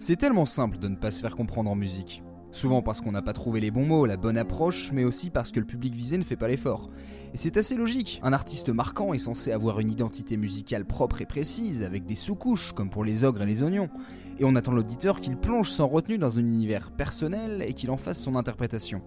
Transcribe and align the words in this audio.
C'est 0.00 0.16
tellement 0.16 0.46
simple 0.46 0.78
de 0.78 0.86
ne 0.86 0.94
pas 0.94 1.10
se 1.10 1.20
faire 1.20 1.34
comprendre 1.34 1.70
en 1.70 1.74
musique. 1.74 2.22
Souvent 2.52 2.82
parce 2.82 3.00
qu'on 3.00 3.12
n'a 3.12 3.20
pas 3.20 3.32
trouvé 3.32 3.60
les 3.60 3.72
bons 3.72 3.84
mots, 3.84 4.06
la 4.06 4.16
bonne 4.16 4.38
approche, 4.38 4.90
mais 4.92 5.04
aussi 5.04 5.28
parce 5.28 5.50
que 5.50 5.58
le 5.58 5.66
public 5.66 5.94
visé 5.94 6.16
ne 6.16 6.22
fait 6.22 6.36
pas 6.36 6.46
l'effort. 6.46 6.88
Et 7.34 7.36
c'est 7.36 7.56
assez 7.56 7.74
logique, 7.74 8.20
un 8.22 8.32
artiste 8.32 8.68
marquant 8.68 9.12
est 9.12 9.18
censé 9.18 9.50
avoir 9.50 9.80
une 9.80 9.90
identité 9.90 10.36
musicale 10.36 10.86
propre 10.86 11.20
et 11.20 11.26
précise, 11.26 11.82
avec 11.82 12.06
des 12.06 12.14
sous-couches, 12.14 12.72
comme 12.72 12.90
pour 12.90 13.04
les 13.04 13.24
ogres 13.24 13.42
et 13.42 13.46
les 13.46 13.62
oignons. 13.64 13.90
Et 14.38 14.44
on 14.44 14.54
attend 14.54 14.72
l'auditeur 14.72 15.20
qu'il 15.20 15.36
plonge 15.36 15.68
sans 15.68 15.88
retenue 15.88 16.16
dans 16.16 16.38
un 16.38 16.42
univers 16.42 16.92
personnel 16.92 17.62
et 17.66 17.74
qu'il 17.74 17.90
en 17.90 17.96
fasse 17.96 18.22
son 18.22 18.36
interprétation. 18.36 19.02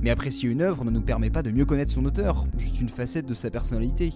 Mais 0.00 0.10
apprécier 0.10 0.48
une 0.48 0.62
œuvre 0.62 0.84
ne 0.84 0.90
nous 0.90 1.02
permet 1.02 1.30
pas 1.30 1.42
de 1.42 1.50
mieux 1.50 1.66
connaître 1.66 1.92
son 1.92 2.04
auteur, 2.04 2.46
juste 2.56 2.80
une 2.80 2.88
facette 2.88 3.26
de 3.26 3.34
sa 3.34 3.50
personnalité. 3.50 4.12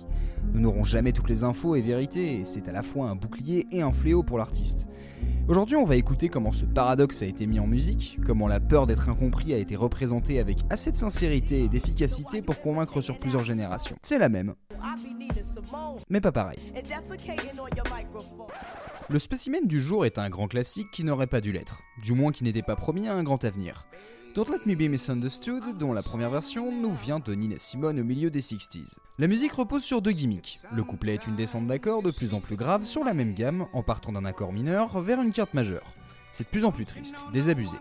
Nous 0.54 0.60
n'aurons 0.60 0.84
jamais 0.84 1.12
toutes 1.12 1.28
les 1.28 1.42
infos 1.42 1.74
et 1.74 1.82
vérités, 1.82 2.38
et 2.38 2.44
c'est 2.44 2.68
à 2.68 2.72
la 2.72 2.82
fois 2.82 3.10
un 3.10 3.16
bouclier 3.16 3.66
et 3.72 3.82
un 3.82 3.92
fléau 3.92 4.22
pour 4.22 4.38
l'artiste. 4.38 4.86
Aujourd'hui, 5.48 5.76
on 5.76 5.84
va 5.84 5.96
écouter 5.96 6.28
comment 6.28 6.52
ce 6.52 6.64
paradoxe 6.64 7.20
a 7.22 7.26
été 7.26 7.46
mis 7.46 7.58
en 7.58 7.66
musique, 7.66 8.18
comment 8.24 8.46
la 8.46 8.60
peur 8.60 8.86
d'être 8.86 9.08
incompris 9.08 9.52
a 9.52 9.58
été 9.58 9.74
représentée 9.74 10.38
avec 10.38 10.58
assez 10.70 10.92
de 10.92 10.96
sincérité 10.96 11.64
et 11.64 11.68
d'efficacité 11.68 12.42
pour 12.42 12.60
convaincre 12.60 13.00
sur 13.00 13.18
plusieurs 13.18 13.42
générations. 13.42 13.96
C'est 14.02 14.18
la 14.18 14.28
même, 14.28 14.54
mais 16.08 16.20
pas 16.20 16.30
pareil. 16.30 16.58
Le 19.08 19.18
spécimen 19.18 19.66
du 19.66 19.80
jour 19.80 20.06
est 20.06 20.18
un 20.18 20.30
grand 20.30 20.46
classique 20.46 20.90
qui 20.92 21.02
n'aurait 21.02 21.26
pas 21.26 21.40
dû 21.40 21.50
l'être, 21.52 21.80
du 22.02 22.12
moins 22.12 22.30
qui 22.30 22.44
n'était 22.44 22.62
pas 22.62 22.76
promis 22.76 23.08
à 23.08 23.14
un 23.14 23.24
grand 23.24 23.44
avenir. 23.44 23.86
Don't 24.34 24.48
Let 24.48 24.60
Me 24.64 24.74
Be 24.74 24.88
Misunderstood, 24.90 25.76
dont 25.76 25.92
la 25.92 26.02
première 26.02 26.30
version 26.30 26.72
nous 26.72 26.94
vient 26.94 27.18
de 27.18 27.34
Nina 27.34 27.58
Simone 27.58 28.00
au 28.00 28.04
milieu 28.04 28.30
des 28.30 28.40
60s. 28.40 28.96
La 29.18 29.26
musique 29.26 29.52
repose 29.52 29.84
sur 29.84 30.00
deux 30.00 30.12
gimmicks. 30.12 30.58
Le 30.74 30.82
couplet 30.84 31.12
est 31.14 31.26
une 31.26 31.36
descente 31.36 31.66
d'accords 31.66 32.02
de 32.02 32.10
plus 32.10 32.32
en 32.32 32.40
plus 32.40 32.56
grave 32.56 32.84
sur 32.84 33.04
la 33.04 33.12
même 33.12 33.34
gamme 33.34 33.66
en 33.74 33.82
partant 33.82 34.10
d'un 34.10 34.24
accord 34.24 34.54
mineur 34.54 35.00
vers 35.00 35.20
une 35.20 35.32
carte 35.32 35.52
majeure. 35.52 35.84
C'est 36.30 36.44
de 36.44 36.48
plus 36.48 36.64
en 36.64 36.72
plus 36.72 36.86
triste, 36.86 37.16
désabusé. 37.34 37.76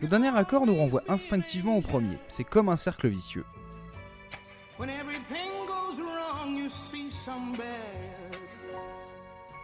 Le 0.00 0.06
dernier 0.06 0.28
accord 0.28 0.66
nous 0.66 0.76
renvoie 0.76 1.02
instinctivement 1.08 1.76
au 1.76 1.80
premier, 1.80 2.16
c'est 2.28 2.44
comme 2.44 2.68
un 2.68 2.76
cercle 2.76 3.08
vicieux. 3.08 3.44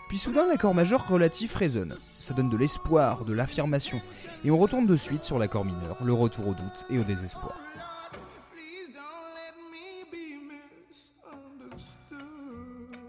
Puis 0.09 0.19
soudain, 0.19 0.47
l'accord 0.47 0.75
majeur 0.75 1.07
relatif 1.07 1.55
résonne. 1.55 1.95
Ça 2.01 2.33
donne 2.33 2.49
de 2.49 2.57
l'espoir, 2.57 3.27
de 3.27 3.35
l'affirmation. 3.35 4.01
Et 4.43 4.51
on 4.51 4.57
retourne 4.57 4.87
de 4.87 4.97
suite 4.97 5.23
sur 5.23 5.39
l'accord 5.39 5.67
mineur, 5.67 6.03
le 6.03 6.13
retour 6.15 6.49
au 6.49 6.55
doute 6.55 6.87
et 6.89 6.99
au 6.99 7.05
désespoir. 7.05 7.61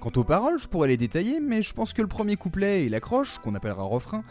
Quant 0.02 0.12
aux 0.16 0.24
paroles, 0.24 0.60
je 0.60 0.68
pourrais 0.68 0.88
les 0.90 0.98
détailler, 0.98 1.40
mais 1.40 1.62
je 1.62 1.74
pense 1.74 1.94
que 1.94 2.02
le 2.02 2.08
premier 2.08 2.38
couplet 2.38 2.86
et 2.86 2.90
l'accroche, 2.90 3.40
qu'on 3.40 3.56
appellera 3.56 3.84
refrain, 3.84 4.24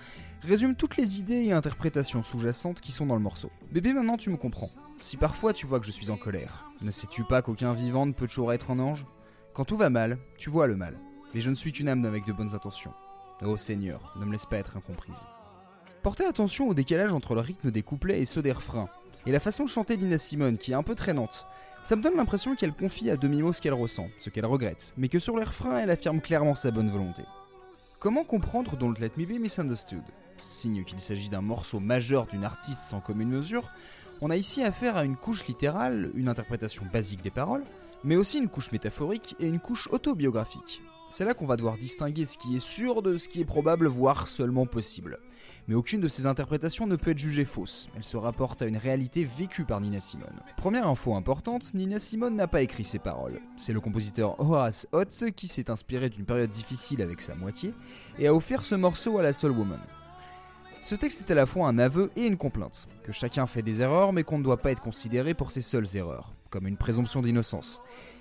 résument 0.42 0.74
toutes 0.74 0.96
les 0.96 1.18
idées 1.18 1.44
et 1.44 1.52
interprétations 1.52 2.22
sous-jacentes 2.22 2.80
qui 2.80 2.92
sont 2.92 3.06
dans 3.06 3.16
le 3.16 3.20
morceau. 3.20 3.50
Bébé, 3.72 3.92
maintenant 3.92 4.16
tu 4.16 4.30
me 4.30 4.36
comprends. 4.36 4.70
Si 5.00 5.16
parfois 5.16 5.52
tu 5.52 5.66
vois 5.66 5.80
que 5.80 5.86
je 5.86 5.90
suis 5.90 6.10
en 6.10 6.16
colère, 6.16 6.70
ne 6.80 6.90
sais-tu 6.90 7.24
pas 7.24 7.42
qu'aucun 7.42 7.72
vivant 7.74 8.06
ne 8.06 8.12
peut 8.12 8.26
toujours 8.26 8.52
être 8.52 8.70
un 8.70 8.78
ange? 8.78 9.06
Quand 9.52 9.64
tout 9.64 9.76
va 9.76 9.90
mal, 9.90 10.18
tu 10.38 10.48
vois 10.48 10.66
le 10.66 10.76
mal. 10.76 10.98
Mais 11.34 11.40
je 11.40 11.50
ne 11.50 11.54
suis 11.54 11.72
qu'une 11.72 11.88
âme 11.88 12.04
avec 12.04 12.24
de 12.26 12.32
bonnes 12.32 12.54
intentions. 12.54 12.94
Oh 13.44 13.56
Seigneur, 13.56 14.14
ne 14.18 14.24
me 14.24 14.32
laisse 14.32 14.46
pas 14.46 14.56
être 14.56 14.76
incomprise. 14.76 15.28
Portez 16.02 16.24
attention 16.24 16.68
au 16.68 16.74
décalage 16.74 17.12
entre 17.12 17.34
le 17.34 17.40
rythme 17.40 17.70
des 17.70 17.82
couplets 17.82 18.20
et 18.20 18.24
ceux 18.24 18.42
des 18.42 18.52
refrains, 18.52 18.88
et 19.26 19.32
la 19.32 19.40
façon 19.40 19.64
de 19.64 19.68
chanter 19.68 19.96
d'Ina 19.96 20.18
Simone 20.18 20.58
qui 20.58 20.72
est 20.72 20.76
un 20.76 20.82
peu 20.82 20.94
traînante. 20.94 21.46
Ça 21.82 21.96
me 21.96 22.02
donne 22.02 22.16
l'impression 22.16 22.56
qu'elle 22.56 22.72
confie 22.72 23.10
à 23.10 23.16
demi-mot 23.16 23.52
ce 23.52 23.60
qu'elle 23.60 23.74
ressent, 23.74 24.08
ce 24.18 24.30
qu'elle 24.30 24.46
regrette, 24.46 24.94
mais 24.96 25.08
que 25.08 25.18
sur 25.18 25.36
les 25.36 25.44
refrains 25.44 25.78
elle 25.78 25.90
affirme 25.90 26.20
clairement 26.20 26.54
sa 26.54 26.70
bonne 26.70 26.90
volonté. 26.90 27.22
Comment 28.00 28.24
comprendre 28.24 28.76
Don't 28.76 28.98
Let 28.98 29.12
Me 29.16 29.26
Be 29.26 29.40
Misunderstood? 29.40 30.02
Signe 30.38 30.84
qu'il 30.84 31.00
s'agit 31.00 31.28
d'un 31.28 31.40
morceau 31.40 31.80
majeur 31.80 32.26
d'une 32.26 32.44
artiste 32.44 32.80
sans 32.80 33.00
commune 33.00 33.28
mesure, 33.28 33.70
on 34.20 34.30
a 34.30 34.36
ici 34.36 34.62
affaire 34.62 34.96
à 34.96 35.04
une 35.04 35.16
couche 35.16 35.46
littérale, 35.46 36.10
une 36.14 36.28
interprétation 36.28 36.84
basique 36.92 37.22
des 37.22 37.30
paroles, 37.30 37.64
mais 38.04 38.16
aussi 38.16 38.38
une 38.38 38.48
couche 38.48 38.72
métaphorique 38.72 39.36
et 39.40 39.46
une 39.46 39.60
couche 39.60 39.88
autobiographique. 39.92 40.82
C'est 41.10 41.24
là 41.24 41.32
qu'on 41.32 41.46
va 41.46 41.56
devoir 41.56 41.78
distinguer 41.78 42.26
ce 42.26 42.36
qui 42.36 42.56
est 42.56 42.64
sûr 42.64 43.02
de 43.02 43.16
ce 43.16 43.28
qui 43.28 43.40
est 43.40 43.46
probable, 43.46 43.86
voire 43.86 44.28
seulement 44.28 44.66
possible. 44.66 45.18
Mais 45.66 45.74
aucune 45.74 46.00
de 46.00 46.08
ces 46.08 46.26
interprétations 46.26 46.86
ne 46.86 46.96
peut 46.96 47.12
être 47.12 47.18
jugée 47.18 47.46
fausse, 47.46 47.88
elle 47.96 48.04
se 48.04 48.16
rapporte 48.16 48.60
à 48.60 48.66
une 48.66 48.76
réalité 48.76 49.24
vécue 49.24 49.64
par 49.64 49.80
Nina 49.80 50.00
Simone. 50.00 50.40
Première 50.58 50.86
info 50.86 51.14
importante, 51.14 51.72
Nina 51.72 51.98
Simone 51.98 52.34
n'a 52.34 52.46
pas 52.46 52.62
écrit 52.62 52.84
ces 52.84 52.98
paroles. 52.98 53.40
C'est 53.56 53.72
le 53.72 53.80
compositeur 53.80 54.38
Horace 54.38 54.86
Hotz 54.92 55.24
qui 55.34 55.48
s'est 55.48 55.70
inspiré 55.70 56.10
d'une 56.10 56.26
période 56.26 56.50
difficile 56.50 57.00
avec 57.00 57.22
sa 57.22 57.34
moitié 57.34 57.72
et 58.18 58.26
a 58.26 58.34
offert 58.34 58.64
ce 58.64 58.74
morceau 58.74 59.18
à 59.18 59.22
la 59.22 59.32
Soul 59.32 59.52
Woman. 59.52 59.80
Ce 60.82 60.94
texte 60.94 61.22
est 61.26 61.32
à 61.32 61.34
la 61.34 61.46
fois 61.46 61.68
un 61.68 61.78
aveu 61.78 62.10
et 62.16 62.26
une 62.26 62.36
complainte, 62.36 62.86
que 63.02 63.12
chacun 63.12 63.46
fait 63.46 63.62
des 63.62 63.80
erreurs 63.80 64.12
mais 64.12 64.24
qu'on 64.24 64.38
ne 64.38 64.44
doit 64.44 64.58
pas 64.58 64.70
être 64.70 64.82
considéré 64.82 65.34
pour 65.34 65.50
ses 65.50 65.62
seules 65.62 65.96
erreurs, 65.96 66.34
comme 66.50 66.66
une 66.66 66.76
présomption 66.76 67.22
d'innocence. 67.22 67.80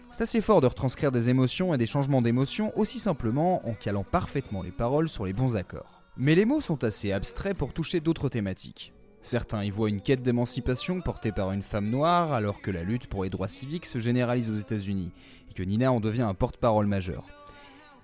C'est 0.09 0.23
assez 0.23 0.41
fort 0.41 0.61
de 0.61 0.67
retranscrire 0.67 1.11
des 1.11 1.29
émotions 1.29 1.73
et 1.73 1.77
des 1.77 1.85
changements 1.85 2.21
d'émotions 2.21 2.71
aussi 2.77 2.97
simplement 2.97 3.67
en 3.67 3.73
calant 3.73 4.03
parfaitement 4.03 4.61
les 4.61 4.71
paroles 4.71 5.09
sur 5.09 5.25
les 5.25 5.33
bons 5.33 5.55
accords. 5.55 6.01
Mais 6.15 6.33
les 6.33 6.45
mots 6.45 6.61
sont 6.61 6.83
assez 6.83 7.11
abstraits 7.11 7.57
pour 7.57 7.73
toucher 7.73 7.99
d'autres 7.99 8.29
thématiques. 8.29 8.93
Certains 9.21 9.63
y 9.63 9.69
voient 9.69 9.89
une 9.89 10.01
quête 10.01 10.23
d'émancipation 10.23 11.01
portée 11.01 11.31
par 11.31 11.51
une 11.51 11.61
femme 11.61 11.89
noire 11.89 12.33
alors 12.33 12.61
que 12.61 12.71
la 12.71 12.83
lutte 12.83 13.07
pour 13.07 13.23
les 13.23 13.29
droits 13.29 13.49
civiques 13.49 13.85
se 13.85 13.99
généralise 13.99 14.49
aux 14.49 14.55
États-Unis 14.55 15.11
et 15.51 15.53
que 15.53 15.63
Nina 15.63 15.91
en 15.91 15.99
devient 15.99 16.21
un 16.21 16.33
porte-parole 16.33 16.87
majeur. 16.87 17.25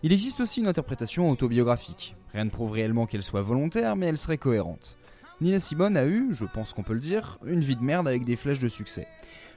Il 0.04 0.12
existe 0.12 0.42
aussi 0.42 0.60
une 0.60 0.68
interprétation 0.68 1.30
autobiographique. 1.30 2.16
Rien 2.34 2.46
ne 2.46 2.50
prouve 2.50 2.72
réellement 2.72 3.06
qu'elle 3.06 3.24
soit 3.24 3.42
volontaire, 3.42 3.96
mais 3.96 4.08
elle 4.08 4.18
serait 4.18 4.38
cohérente. 4.38 4.98
Nina 5.40 5.60
Simone 5.60 5.98
a 5.98 6.06
eu, 6.06 6.28
je 6.32 6.46
pense 6.46 6.74
qu'on 6.74 6.84
peut 6.84 6.94
le 6.94 7.00
dire, 7.00 7.40
une 7.46 7.62
vie 7.62 7.76
de 7.76 7.84
merde 7.84 8.08
avec 8.08 8.26
des 8.26 8.36
flèches 8.36 8.60
de 8.60 8.68
succès. 8.68 9.08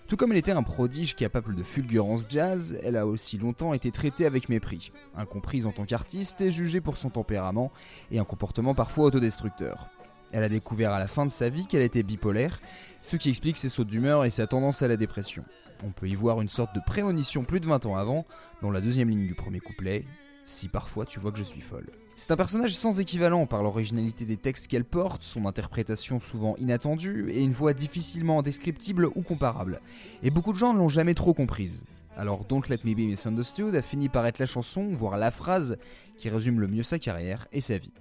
Tout 0.06 0.16
comme 0.16 0.30
elle 0.30 0.38
était 0.38 0.52
un 0.52 0.62
prodige 0.62 1.16
capable 1.16 1.56
de 1.56 1.64
fulgurance 1.64 2.26
jazz, 2.28 2.78
elle 2.84 2.96
a 2.96 3.08
aussi 3.08 3.38
longtemps 3.38 3.74
été 3.74 3.90
traitée 3.90 4.24
avec 4.24 4.48
mépris, 4.48 4.92
incomprise 5.16 5.66
en 5.66 5.72
tant 5.72 5.84
qu'artiste 5.84 6.40
et 6.40 6.52
jugée 6.52 6.80
pour 6.80 6.96
son 6.96 7.10
tempérament 7.10 7.72
et 8.12 8.20
un 8.20 8.24
comportement 8.24 8.72
parfois 8.72 9.06
autodestructeur. 9.06 9.88
Elle 10.30 10.44
a 10.44 10.48
découvert 10.48 10.92
à 10.92 11.00
la 11.00 11.08
fin 11.08 11.26
de 11.26 11.30
sa 11.32 11.48
vie 11.48 11.66
qu'elle 11.66 11.82
était 11.82 12.04
bipolaire, 12.04 12.60
ce 13.02 13.16
qui 13.16 13.30
explique 13.30 13.56
ses 13.56 13.68
sautes 13.68 13.88
d'humeur 13.88 14.24
et 14.24 14.30
sa 14.30 14.46
tendance 14.46 14.80
à 14.82 14.88
la 14.88 14.96
dépression. 14.96 15.44
On 15.84 15.90
peut 15.90 16.08
y 16.08 16.14
voir 16.14 16.40
une 16.40 16.48
sorte 16.48 16.74
de 16.74 16.80
prémonition 16.86 17.42
plus 17.42 17.58
de 17.58 17.66
20 17.66 17.86
ans 17.86 17.96
avant, 17.96 18.26
dans 18.62 18.70
la 18.70 18.80
deuxième 18.80 19.10
ligne 19.10 19.26
du 19.26 19.34
premier 19.34 19.58
couplet, 19.58 20.04
si 20.46 20.68
parfois 20.68 21.04
tu 21.04 21.18
vois 21.18 21.32
que 21.32 21.38
je 21.38 21.44
suis 21.44 21.60
folle. 21.60 21.90
C'est 22.14 22.30
un 22.30 22.36
personnage 22.36 22.74
sans 22.74 22.98
équivalent 22.98 23.46
par 23.46 23.62
l'originalité 23.62 24.24
des 24.24 24.38
textes 24.38 24.68
qu'elle 24.68 24.84
porte, 24.84 25.22
son 25.22 25.44
interprétation 25.44 26.18
souvent 26.20 26.56
inattendue 26.56 27.30
et 27.30 27.42
une 27.42 27.52
voix 27.52 27.74
difficilement 27.74 28.40
descriptible 28.42 29.10
ou 29.14 29.22
comparable. 29.22 29.80
Et 30.22 30.30
beaucoup 30.30 30.52
de 30.52 30.58
gens 30.58 30.72
ne 30.72 30.78
l'ont 30.78 30.88
jamais 30.88 31.14
trop 31.14 31.34
comprise. 31.34 31.84
Alors 32.16 32.44
Don't 32.44 32.62
Let 32.70 32.78
Me 32.84 32.94
Be 32.94 33.08
Misunderstood 33.08 33.74
a 33.74 33.82
fini 33.82 34.08
par 34.08 34.24
être 34.24 34.38
la 34.38 34.46
chanson, 34.46 34.88
voire 34.94 35.18
la 35.18 35.30
phrase, 35.30 35.76
qui 36.16 36.30
résume 36.30 36.60
le 36.60 36.68
mieux 36.68 36.84
sa 36.84 36.98
carrière 36.98 37.46
et 37.52 37.60
sa 37.60 37.76
vie. 37.76 37.92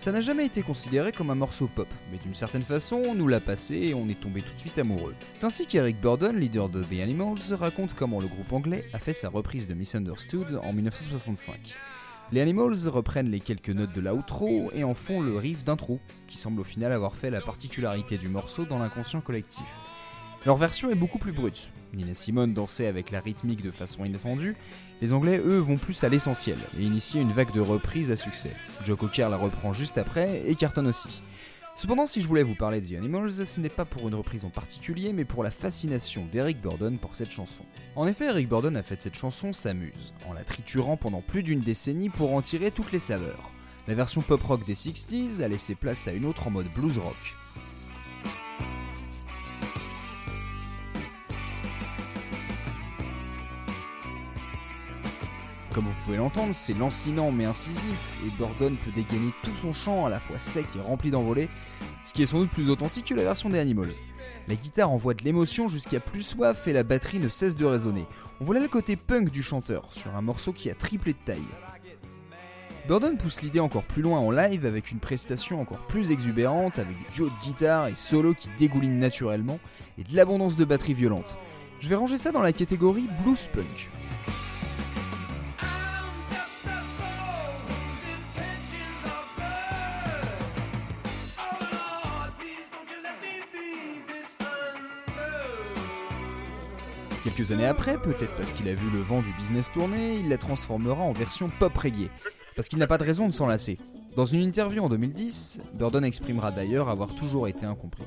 Ça 0.00 0.12
n'a 0.12 0.20
jamais 0.20 0.46
été 0.46 0.62
considéré 0.62 1.10
comme 1.10 1.30
un 1.30 1.34
morceau 1.34 1.66
pop, 1.66 1.88
mais 2.12 2.18
d'une 2.18 2.32
certaine 2.32 2.62
façon, 2.62 3.02
on 3.04 3.16
nous 3.16 3.26
l'a 3.26 3.40
passé 3.40 3.74
et 3.74 3.94
on 3.94 4.08
est 4.08 4.20
tombé 4.20 4.42
tout 4.42 4.54
de 4.54 4.58
suite 4.58 4.78
amoureux. 4.78 5.16
C'est 5.40 5.46
ainsi 5.46 5.66
qu'Eric 5.66 6.00
Burdon, 6.00 6.34
leader 6.34 6.68
de 6.68 6.84
The 6.84 7.00
Animals, 7.02 7.52
raconte 7.58 7.94
comment 7.94 8.20
le 8.20 8.28
groupe 8.28 8.52
anglais 8.52 8.84
a 8.92 9.00
fait 9.00 9.12
sa 9.12 9.28
reprise 9.28 9.66
de 9.66 9.74
Misunderstood 9.74 10.60
en 10.62 10.72
1965. 10.72 11.74
Les 12.30 12.40
Animals 12.40 12.86
reprennent 12.86 13.28
les 13.28 13.40
quelques 13.40 13.70
notes 13.70 13.92
de 13.92 14.00
l'outro 14.00 14.70
et 14.72 14.84
en 14.84 14.94
font 14.94 15.20
le 15.20 15.36
riff 15.36 15.64
d'intro, 15.64 15.98
qui 16.28 16.38
semble 16.38 16.60
au 16.60 16.64
final 16.64 16.92
avoir 16.92 17.16
fait 17.16 17.30
la 17.30 17.40
particularité 17.40 18.18
du 18.18 18.28
morceau 18.28 18.66
dans 18.66 18.78
l'inconscient 18.78 19.20
collectif. 19.20 19.66
Leur 20.46 20.56
version 20.56 20.90
est 20.90 20.94
beaucoup 20.94 21.18
plus 21.18 21.32
brute. 21.32 21.72
Nina 21.92 22.14
Simone 22.14 22.54
dansait 22.54 22.86
avec 22.86 23.10
la 23.10 23.20
rythmique 23.20 23.62
de 23.62 23.70
façon 23.70 24.04
inattendue. 24.04 24.56
Les 25.00 25.12
Anglais, 25.12 25.40
eux, 25.44 25.58
vont 25.58 25.78
plus 25.78 26.04
à 26.04 26.08
l'essentiel 26.08 26.58
et 26.78 26.82
initient 26.82 27.20
une 27.20 27.32
vague 27.32 27.52
de 27.52 27.60
reprises 27.60 28.10
à 28.10 28.16
succès. 28.16 28.52
Joe 28.84 28.98
Cocker 28.98 29.28
la 29.30 29.36
reprend 29.36 29.72
juste 29.72 29.98
après 29.98 30.48
et 30.48 30.54
cartonne 30.54 30.86
aussi. 30.86 31.22
Cependant, 31.74 32.08
si 32.08 32.20
je 32.20 32.26
voulais 32.26 32.42
vous 32.42 32.56
parler 32.56 32.80
de 32.80 32.88
The 32.88 32.98
Animals, 32.98 33.46
ce 33.46 33.60
n'est 33.60 33.68
pas 33.68 33.84
pour 33.84 34.08
une 34.08 34.14
reprise 34.14 34.44
en 34.44 34.50
particulier, 34.50 35.12
mais 35.12 35.24
pour 35.24 35.44
la 35.44 35.52
fascination 35.52 36.26
d'Eric 36.32 36.60
Burdon 36.60 36.96
pour 36.96 37.14
cette 37.14 37.30
chanson. 37.30 37.64
En 37.94 38.08
effet, 38.08 38.26
Eric 38.26 38.48
Burdon 38.48 38.74
a 38.74 38.82
fait 38.82 39.00
cette 39.00 39.14
chanson 39.14 39.52
s'amuse, 39.52 40.12
en 40.28 40.32
la 40.32 40.42
triturant 40.42 40.96
pendant 40.96 41.20
plus 41.20 41.44
d'une 41.44 41.60
décennie 41.60 42.10
pour 42.10 42.34
en 42.34 42.42
tirer 42.42 42.72
toutes 42.72 42.90
les 42.90 42.98
saveurs. 42.98 43.52
La 43.86 43.94
version 43.94 44.22
pop 44.22 44.42
rock 44.42 44.66
des 44.66 44.74
60s 44.74 45.40
a 45.40 45.46
laissé 45.46 45.76
place 45.76 46.08
à 46.08 46.12
une 46.12 46.26
autre 46.26 46.48
en 46.48 46.50
mode 46.50 46.68
blues 46.74 46.98
rock. 46.98 47.36
Comme 55.78 55.86
vous 55.86 56.04
pouvez 56.04 56.16
l'entendre, 56.16 56.52
c'est 56.52 56.72
lancinant 56.72 57.30
mais 57.30 57.44
incisif, 57.44 58.20
et 58.26 58.30
Burdon 58.30 58.74
peut 58.84 58.90
dégainer 58.96 59.32
tout 59.44 59.54
son 59.62 59.72
chant 59.72 60.06
à 60.06 60.08
la 60.08 60.18
fois 60.18 60.36
sec 60.36 60.66
et 60.74 60.80
rempli 60.80 61.12
d'envolées, 61.12 61.48
ce 62.02 62.12
qui 62.12 62.24
est 62.24 62.26
sans 62.26 62.40
doute 62.40 62.50
plus 62.50 62.68
authentique 62.68 63.04
que 63.04 63.14
la 63.14 63.22
version 63.22 63.48
des 63.48 63.60
Animals. 63.60 63.92
La 64.48 64.56
guitare 64.56 64.90
envoie 64.90 65.14
de 65.14 65.22
l'émotion 65.22 65.68
jusqu'à 65.68 66.00
plus 66.00 66.22
soif 66.22 66.66
et 66.66 66.72
la 66.72 66.82
batterie 66.82 67.20
ne 67.20 67.28
cesse 67.28 67.54
de 67.54 67.64
résonner. 67.64 68.06
On 68.40 68.44
voit 68.44 68.56
là 68.56 68.60
le 68.60 68.66
côté 68.66 68.96
punk 68.96 69.30
du 69.30 69.40
chanteur, 69.40 69.86
sur 69.92 70.16
un 70.16 70.20
morceau 70.20 70.52
qui 70.52 70.68
a 70.68 70.74
triplé 70.74 71.12
de 71.12 71.18
taille. 71.24 71.38
Burden 72.88 73.16
pousse 73.16 73.42
l'idée 73.42 73.60
encore 73.60 73.84
plus 73.84 74.02
loin 74.02 74.18
en 74.18 74.32
live 74.32 74.66
avec 74.66 74.90
une 74.90 74.98
prestation 74.98 75.60
encore 75.60 75.86
plus 75.86 76.10
exubérante, 76.10 76.80
avec 76.80 76.98
des 76.98 77.10
duos 77.14 77.30
de 77.30 77.44
guitare 77.44 77.86
et 77.86 77.94
solos 77.94 78.34
qui 78.34 78.48
dégoulinent 78.58 78.98
naturellement, 78.98 79.60
et 79.96 80.02
de 80.02 80.16
l'abondance 80.16 80.56
de 80.56 80.64
batterie 80.64 80.94
violente. 80.94 81.36
Je 81.78 81.88
vais 81.88 81.94
ranger 81.94 82.16
ça 82.16 82.32
dans 82.32 82.42
la 82.42 82.52
catégorie 82.52 83.06
blues 83.22 83.48
punk. 83.52 83.88
Quelques 97.36 97.52
années 97.52 97.66
après, 97.66 97.98
peut-être 97.98 98.34
parce 98.36 98.54
qu'il 98.54 98.66
a 98.68 98.74
vu 98.74 98.88
le 98.88 99.00
vent 99.00 99.20
du 99.20 99.30
business 99.34 99.70
tourner, 99.70 100.16
il 100.16 100.30
la 100.30 100.38
transformera 100.38 101.02
en 101.02 101.12
version 101.12 101.50
pop 101.58 101.76
reggae, 101.76 102.08
parce 102.56 102.68
qu'il 102.68 102.78
n'a 102.78 102.86
pas 102.86 102.96
de 102.96 103.04
raison 103.04 103.28
de 103.28 103.34
s'en 103.34 103.46
lasser. 103.46 103.76
Dans 104.16 104.24
une 104.24 104.40
interview 104.40 104.82
en 104.82 104.88
2010, 104.88 105.60
Burden 105.74 106.04
exprimera 106.04 106.52
d'ailleurs 106.52 106.88
avoir 106.88 107.14
toujours 107.14 107.46
été 107.46 107.66
incompris. 107.66 108.04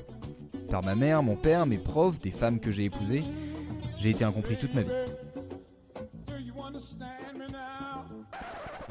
Par 0.70 0.82
ma 0.82 0.96
mère, 0.96 1.22
mon 1.22 1.36
père, 1.36 1.66
mes 1.66 1.78
profs, 1.78 2.18
des 2.18 2.32
femmes 2.32 2.58
que 2.58 2.72
j'ai 2.72 2.86
épousées, 2.86 3.22
j'ai 3.96 4.10
été 4.10 4.24
incompris 4.24 4.56
toute 4.56 4.74
ma 4.74 4.82
vie. 4.82 4.90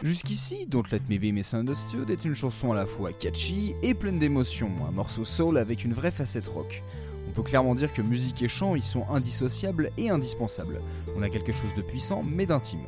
Jusqu'ici, 0.01 0.65
Don't 0.65 0.85
Let 0.93 1.01
Me 1.09 1.17
Be 1.17 1.33
Misunderstood 1.33 2.09
est 2.09 2.23
une 2.23 2.35
chanson 2.35 2.71
à 2.71 2.75
la 2.75 2.85
fois 2.85 3.11
catchy 3.11 3.75
et 3.83 3.93
pleine 3.93 4.17
d'émotions, 4.17 4.71
un 4.87 4.91
morceau 4.91 5.25
soul 5.25 5.57
avec 5.57 5.83
une 5.83 5.93
vraie 5.93 6.09
facette 6.09 6.47
rock. 6.47 6.83
On 7.31 7.33
peut 7.33 7.43
clairement 7.43 7.75
dire 7.75 7.93
que 7.93 8.01
musique 8.01 8.43
et 8.43 8.49
chant 8.49 8.75
y 8.75 8.81
sont 8.81 9.05
indissociables 9.09 9.91
et 9.97 10.09
indispensables. 10.09 10.81
On 11.15 11.21
a 11.21 11.29
quelque 11.29 11.53
chose 11.53 11.73
de 11.75 11.81
puissant 11.81 12.25
mais 12.27 12.45
d'intime. 12.45 12.85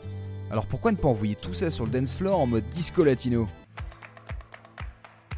Alors 0.51 0.65
pourquoi 0.65 0.91
ne 0.91 0.97
pas 0.97 1.07
envoyer 1.07 1.35
tout 1.35 1.53
ça 1.53 1.69
sur 1.69 1.85
le 1.85 1.91
dance 1.91 2.13
floor 2.13 2.41
en 2.41 2.45
mode 2.45 2.65
disco 2.75 3.05
latino? 3.05 3.47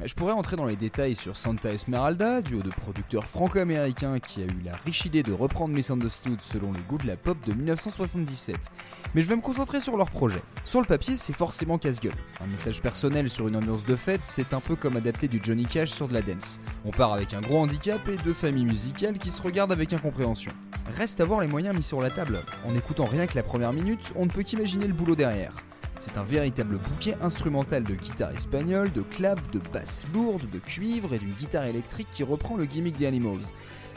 Je 0.03 0.13
pourrais 0.13 0.33
entrer 0.33 0.55
dans 0.55 0.65
les 0.65 0.75
détails 0.75 1.15
sur 1.15 1.37
Santa 1.37 1.71
Esmeralda, 1.71 2.41
duo 2.41 2.61
de 2.61 2.69
producteurs 2.69 3.25
franco-américains 3.25 4.19
qui 4.19 4.41
a 4.41 4.45
eu 4.45 4.61
la 4.63 4.75
riche 4.85 5.05
idée 5.05 5.23
de 5.23 5.31
reprendre 5.31 5.73
Misunderstood 5.73 6.41
selon 6.41 6.73
les 6.73 6.81
goûts 6.81 6.97
de 6.97 7.07
la 7.07 7.15
pop 7.15 7.37
de 7.45 7.53
1977. 7.53 8.71
Mais 9.13 9.21
je 9.21 9.27
vais 9.27 9.35
me 9.35 9.41
concentrer 9.41 9.79
sur 9.79 9.97
leur 9.97 10.11
projet. 10.11 10.41
Sur 10.63 10.81
le 10.81 10.85
papier, 10.85 11.17
c'est 11.17 11.33
forcément 11.33 11.77
casse-gueule. 11.77 12.13
Un 12.43 12.47
message 12.47 12.81
personnel 12.81 13.29
sur 13.29 13.47
une 13.47 13.55
ambiance 13.55 13.85
de 13.85 13.95
fête, 13.95 14.21
c'est 14.25 14.53
un 14.53 14.59
peu 14.59 14.75
comme 14.75 14.97
adapter 14.97 15.27
du 15.27 15.39
Johnny 15.41 15.65
Cash 15.65 15.91
sur 15.91 16.07
de 16.07 16.13
la 16.13 16.21
dance. 16.21 16.59
On 16.83 16.91
part 16.91 17.13
avec 17.13 17.33
un 17.33 17.41
gros 17.41 17.59
handicap 17.59 18.07
et 18.07 18.17
deux 18.17 18.33
familles 18.33 18.65
musicales 18.65 19.17
qui 19.17 19.31
se 19.31 19.41
regardent 19.41 19.71
avec 19.71 19.93
incompréhension. 19.93 20.51
Reste 20.97 21.21
à 21.21 21.25
voir 21.25 21.41
les 21.41 21.47
moyens 21.47 21.75
mis 21.75 21.83
sur 21.83 22.01
la 22.01 22.09
table. 22.09 22.39
En 22.67 22.75
écoutant 22.75 23.05
rien 23.05 23.27
que 23.27 23.35
la 23.35 23.43
première 23.43 23.73
minute, 23.73 24.11
on 24.15 24.25
ne 24.25 24.31
peut 24.31 24.43
qu'imaginer 24.43 24.87
le 24.87 24.93
boulot 24.93 25.15
derrière. 25.15 25.53
C'est 25.97 26.17
un 26.17 26.23
véritable 26.23 26.77
bouquet 26.77 27.15
instrumental 27.21 27.83
de 27.83 27.95
guitare 27.95 28.31
espagnole, 28.31 28.91
de 28.91 29.01
clap, 29.01 29.39
de 29.51 29.59
basse 29.73 30.03
lourde, 30.13 30.49
de 30.51 30.59
cuivre 30.59 31.13
et 31.13 31.19
d'une 31.19 31.31
guitare 31.31 31.65
électrique 31.65 32.07
qui 32.11 32.23
reprend 32.23 32.57
le 32.57 32.65
gimmick 32.65 32.97
des 32.97 33.05
Animals. 33.05 33.45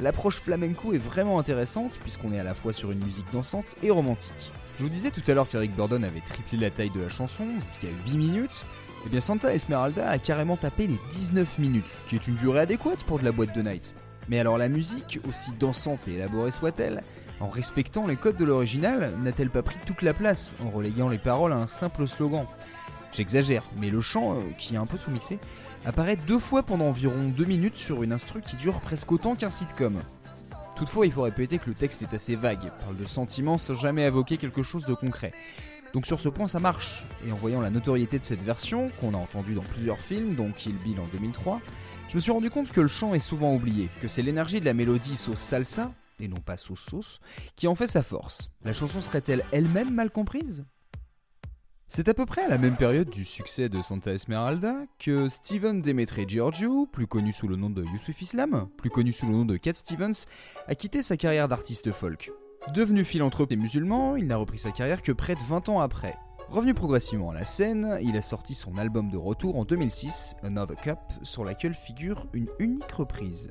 L'approche 0.01 0.37
flamenco 0.37 0.93
est 0.93 0.99
vraiment 0.99 1.39
intéressante 1.39 1.99
puisqu'on 2.01 2.33
est 2.33 2.39
à 2.39 2.45
la 2.45 2.55
fois 2.55 2.73
sur 2.73 2.93
une 2.93 3.05
musique 3.05 3.31
dansante 3.33 3.75
et 3.83 3.91
romantique. 3.91 4.53
Je 4.79 4.85
vous 4.85 4.89
disais 4.89 5.11
tout 5.11 5.23
à 5.27 5.35
l'heure 5.35 5.49
qu'Eric 5.49 5.75
Burdon 5.75 6.05
avait 6.05 6.21
triplé 6.21 6.59
la 6.59 6.71
taille 6.71 6.91
de 6.91 7.01
la 7.01 7.09
chanson 7.09 7.45
jusqu'à 7.69 7.93
8 8.07 8.17
minutes. 8.17 8.65
Eh 9.05 9.09
bien 9.09 9.21
Santa 9.21 9.53
Esmeralda 9.53 10.09
a 10.09 10.19
carrément 10.19 10.57
tapé 10.57 10.87
les 10.87 10.99
19 11.11 11.59
minutes, 11.59 11.99
qui 12.09 12.15
est 12.15 12.29
une 12.29 12.37
durée 12.37 12.61
adéquate 12.61 13.03
pour 13.05 13.19
de 13.19 13.25
la 13.25 13.33
boîte 13.33 13.55
de 13.57 13.63
night. 13.63 13.93
Mais 14.29 14.39
alors 14.39 14.57
la 14.57 14.69
musique, 14.69 15.19
aussi 15.29 15.51
dansante 15.59 16.07
et 16.07 16.15
élaborée 16.15 16.51
soit-elle, 16.53 17.03
en 17.41 17.49
respectant 17.49 18.07
les 18.07 18.17
codes 18.17 18.37
de 18.37 18.45
l'original, 18.45 19.13
n'a-t-elle 19.23 19.51
pas 19.51 19.63
pris 19.63 19.77
toute 19.87 20.03
la 20.03 20.15
place 20.15 20.55
en 20.65 20.71
reléguant 20.71 21.09
les 21.09 21.19
paroles 21.19 21.53
à 21.53 21.57
un 21.57 21.67
simple 21.67 22.07
slogan 22.07 22.47
J'exagère, 23.13 23.65
mais 23.81 23.91
le 23.91 24.01
chant, 24.01 24.35
euh, 24.35 24.41
qui 24.59 24.75
est 24.75 24.79
un 24.79 24.87
peu 24.87 24.99
sous-mixé, 24.99 25.39
apparaît 25.85 26.19
deux 26.27 26.39
fois 26.39 26.63
pendant 26.63 26.87
environ 26.87 27.33
deux 27.37 27.45
minutes 27.45 27.79
sur 27.79 28.03
une 28.03 28.13
instru 28.13 28.43
qui 28.43 28.57
dure 28.57 28.81
presque 28.81 29.11
autant 29.13 29.35
qu'un 29.35 29.51
sitcom. 29.51 29.99
Toutefois, 30.77 31.07
il 31.07 31.13
faut 31.13 31.23
répéter 31.23 31.59
que 31.59 31.69
le 31.69 31.75
texte 31.75 32.03
est 32.03 32.15
assez 32.15 32.37
vague, 32.37 32.71
parle 32.81 32.97
de 32.97 33.07
sentiments 33.07 33.59
sans 33.59 33.75
jamais 33.75 34.05
évoquer 34.05 34.37
quelque 34.37 34.63
chose 34.63 34.87
de 34.87 34.95
concret. 34.95 35.33
Donc 35.95 36.07
sur 36.07 36.21
ce 36.21 36.29
point 36.29 36.49
ça 36.49 36.61
marche, 36.61 37.05
et 37.27 37.33
en 37.33 37.37
voyant 37.37 37.61
la 37.61 37.71
notoriété 37.71 38.19
de 38.19 38.25
cette 38.25 38.43
version, 38.43 38.91
qu'on 39.01 39.15
a 39.15 39.17
entendue 39.17 39.55
dans 39.55 39.63
plusieurs 39.63 40.01
films, 40.01 40.35
dont 40.35 40.53
Kill 40.53 40.77
Bill 40.85 41.01
en 41.01 41.07
2003, 41.13 41.61
je 42.11 42.17
me 42.17 42.21
suis 42.21 42.31
rendu 42.31 42.51
compte 42.51 42.71
que 42.71 42.81
le 42.81 42.89
chant 42.89 43.15
est 43.15 43.21
souvent 43.21 43.55
oublié, 43.55 43.89
que 44.01 44.09
c'est 44.09 44.23
l'énergie 44.23 44.61
de 44.61 44.67
la 44.67 44.75
mélodie 44.75 45.17
sauce 45.17 45.41
salsa, 45.41 45.91
et 46.21 46.29
non 46.29 46.41
pas 46.41 46.57
sauce 46.57 46.81
sauce, 46.81 47.21
qui 47.57 47.67
en 47.67 47.75
fait 47.75 47.87
sa 47.87 48.03
force. 48.03 48.51
La 48.65 48.73
chanson 48.73 49.01
serait-elle 49.01 49.45
elle-même 49.53 49.93
mal 49.93 50.11
comprise? 50.11 50.65
C'est 51.91 52.09
à 52.09 52.15
peu 52.15 52.27
près 52.27 52.43
à 52.43 52.49
la 52.49 52.59
même 52.59 52.77
période 52.77 53.09
du 53.09 53.25
succès 53.25 53.71
de 53.71 53.81
Santa 53.81 54.13
Esmeralda 54.13 54.77
que 54.99 55.31
Steven 55.31 55.81
Demetre 55.81 56.29
Giorgio, 56.29 56.87
plus 56.87 57.07
connu 57.07 57.33
sous 57.33 57.49
le 57.49 57.57
nom 57.57 57.71
de 57.71 57.83
Yusuf 57.83 58.21
Islam, 58.21 58.69
plus 58.77 58.91
connu 58.91 59.11
sous 59.11 59.27
le 59.27 59.33
nom 59.33 59.47
de 59.47 59.57
Cat 59.57 59.73
Stevens, 59.73 60.27
a 60.67 60.75
quitté 60.75 61.01
sa 61.01 61.17
carrière 61.17 61.49
d'artiste 61.49 61.91
folk. 61.93 62.31
Devenu 62.75 63.05
philanthrope 63.05 63.53
et 63.53 63.57
musulman, 63.57 64.17
il 64.17 64.27
n'a 64.27 64.37
repris 64.37 64.59
sa 64.59 64.71
carrière 64.71 65.01
que 65.01 65.13
près 65.13 65.35
de 65.35 65.41
20 65.41 65.71
ans 65.71 65.81
après. 65.81 66.15
Revenu 66.51 66.75
progressivement 66.75 67.31
à 67.31 67.35
la 67.35 67.45
scène, 67.45 67.99
il 68.03 68.17
a 68.19 68.23
sorti 68.23 68.55
son 68.55 68.77
album 68.77 69.11
de 69.11 69.17
retour 69.17 69.57
en 69.57 69.65
2006, 69.65 70.37
Another 70.43 70.77
Cup, 70.77 70.99
sur 71.23 71.45
laquelle 71.45 71.75
figure 71.75 72.27
une 72.35 72.49
unique 72.59 72.93
reprise. 72.93 73.49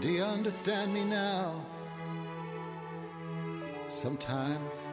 Do 0.00 0.08
you 0.08 0.22
understand 0.22 0.92
me 0.92 1.04
now? 1.04 1.60
Sometimes 3.88 4.86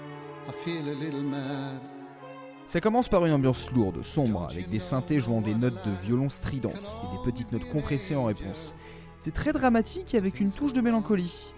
I 0.49 0.51
feel 0.51 0.89
a 0.89 0.95
little 0.95 1.21
mad. 1.21 1.79
Ça 2.65 2.81
commence 2.81 3.07
par 3.07 3.23
une 3.23 3.33
ambiance 3.33 3.71
lourde, 3.71 4.03
sombre, 4.03 4.47
avec 4.49 4.67
des 4.67 4.79
synthés 4.79 5.19
jouant 5.19 5.41
des 5.41 5.53
notes 5.53 5.85
de 5.85 5.91
violon 6.03 6.29
stridentes 6.29 6.97
et 7.03 7.17
des 7.17 7.23
petites 7.23 7.51
notes 7.51 7.67
compressées 7.71 8.15
en 8.15 8.23
réponse. 8.23 8.73
C'est 9.19 9.33
très 9.33 9.53
dramatique 9.53 10.15
avec 10.15 10.39
une 10.39 10.51
touche 10.51 10.73
de 10.73 10.81
mélancolie. 10.81 11.53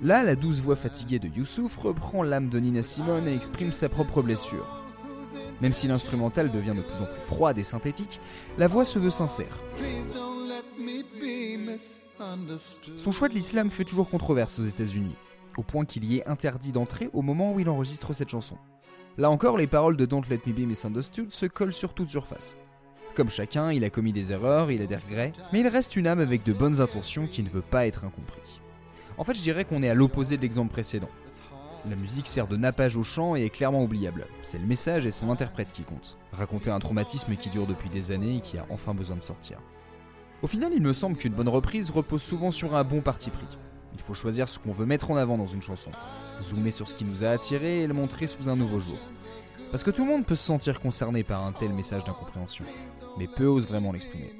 Là, 0.00 0.22
la 0.22 0.36
douce 0.36 0.60
voix 0.60 0.76
fatiguée 0.76 1.18
de 1.18 1.26
Youssouf 1.26 1.76
reprend 1.78 2.22
l'âme 2.22 2.50
de 2.50 2.60
Nina 2.60 2.84
Simone 2.84 3.26
et 3.26 3.34
exprime 3.34 3.72
sa 3.72 3.88
propre 3.88 4.22
blessure. 4.22 4.80
Même 5.60 5.74
si 5.74 5.88
l'instrumental 5.88 6.52
devient 6.52 6.74
de 6.76 6.82
plus 6.82 7.02
en 7.02 7.06
plus 7.06 7.22
froide 7.26 7.58
et 7.58 7.64
synthétique, 7.64 8.20
la 8.58 8.68
voix 8.68 8.84
se 8.84 9.00
veut 9.00 9.10
sincère. 9.10 9.58
Son 12.96 13.12
choix 13.12 13.28
de 13.28 13.34
l'islam 13.34 13.70
fait 13.70 13.84
toujours 13.84 14.08
controverse 14.08 14.58
aux 14.58 14.64
États-Unis, 14.64 15.16
au 15.56 15.62
point 15.62 15.84
qu'il 15.84 16.04
y 16.04 16.18
est 16.18 16.26
interdit 16.26 16.72
d'entrer 16.72 17.10
au 17.12 17.22
moment 17.22 17.52
où 17.52 17.60
il 17.60 17.68
enregistre 17.68 18.12
cette 18.12 18.28
chanson. 18.28 18.56
Là 19.18 19.30
encore, 19.30 19.58
les 19.58 19.66
paroles 19.66 19.96
de 19.96 20.06
Don't 20.06 20.24
Let 20.30 20.40
Me 20.46 20.52
Be 20.52 20.66
Misunderstood 20.66 21.32
se 21.32 21.46
collent 21.46 21.72
sur 21.72 21.94
toute 21.94 22.08
surface. 22.08 22.56
Comme 23.14 23.28
chacun, 23.28 23.72
il 23.72 23.84
a 23.84 23.90
commis 23.90 24.12
des 24.12 24.32
erreurs, 24.32 24.70
il 24.70 24.80
a 24.80 24.86
des 24.86 24.96
regrets, 24.96 25.32
mais 25.52 25.60
il 25.60 25.68
reste 25.68 25.96
une 25.96 26.06
âme 26.06 26.20
avec 26.20 26.44
de 26.44 26.54
bonnes 26.54 26.80
intentions 26.80 27.26
qui 27.26 27.42
ne 27.42 27.50
veut 27.50 27.60
pas 27.60 27.86
être 27.86 28.04
incompris. 28.04 28.60
En 29.18 29.24
fait, 29.24 29.34
je 29.34 29.42
dirais 29.42 29.66
qu'on 29.66 29.82
est 29.82 29.90
à 29.90 29.94
l'opposé 29.94 30.38
de 30.38 30.42
l'exemple 30.42 30.72
précédent. 30.72 31.10
La 31.88 31.96
musique 31.96 32.26
sert 32.26 32.46
de 32.46 32.56
nappage 32.56 32.96
au 32.96 33.02
chant 33.02 33.36
et 33.36 33.44
est 33.44 33.50
clairement 33.50 33.82
oubliable. 33.82 34.26
C'est 34.40 34.58
le 34.58 34.66
message 34.66 35.04
et 35.04 35.10
son 35.10 35.30
interprète 35.30 35.72
qui 35.72 35.82
compte. 35.82 36.16
Raconter 36.32 36.70
un 36.70 36.78
traumatisme 36.78 37.36
qui 37.36 37.50
dure 37.50 37.66
depuis 37.66 37.90
des 37.90 38.12
années 38.12 38.36
et 38.36 38.40
qui 38.40 38.56
a 38.56 38.64
enfin 38.70 38.94
besoin 38.94 39.16
de 39.16 39.22
sortir. 39.22 39.58
Au 40.42 40.48
final, 40.48 40.72
il 40.74 40.82
me 40.82 40.92
semble 40.92 41.16
qu'une 41.16 41.34
bonne 41.34 41.48
reprise 41.48 41.90
repose 41.90 42.20
souvent 42.20 42.50
sur 42.50 42.74
un 42.74 42.82
bon 42.82 43.00
parti 43.00 43.30
pris. 43.30 43.46
Il 43.94 44.00
faut 44.00 44.14
choisir 44.14 44.48
ce 44.48 44.58
qu'on 44.58 44.72
veut 44.72 44.86
mettre 44.86 45.12
en 45.12 45.16
avant 45.16 45.38
dans 45.38 45.46
une 45.46 45.62
chanson, 45.62 45.92
zoomer 46.42 46.72
sur 46.72 46.88
ce 46.88 46.96
qui 46.96 47.04
nous 47.04 47.24
a 47.24 47.28
attiré 47.28 47.82
et 47.82 47.86
le 47.86 47.94
montrer 47.94 48.26
sous 48.26 48.48
un 48.48 48.56
nouveau 48.56 48.80
jour. 48.80 48.98
Parce 49.70 49.84
que 49.84 49.92
tout 49.92 50.04
le 50.04 50.10
monde 50.10 50.26
peut 50.26 50.34
se 50.34 50.44
sentir 50.44 50.80
concerné 50.80 51.22
par 51.22 51.46
un 51.46 51.52
tel 51.52 51.72
message 51.72 52.02
d'incompréhension, 52.02 52.64
mais 53.18 53.28
peu 53.28 53.46
osent 53.46 53.68
vraiment 53.68 53.92
l'exprimer. 53.92 54.34